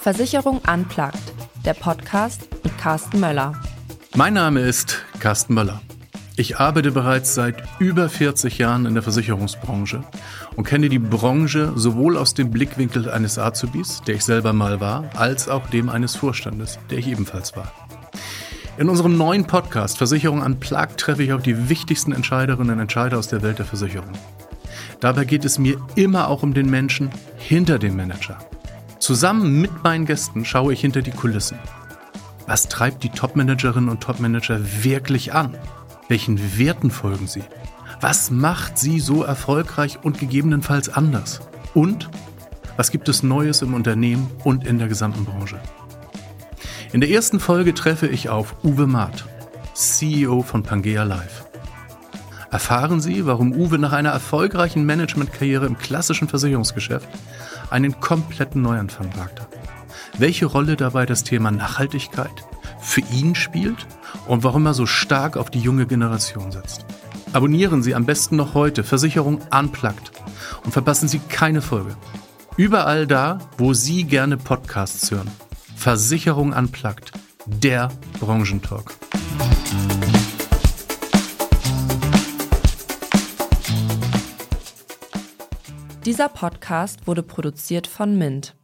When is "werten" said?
36.58-36.90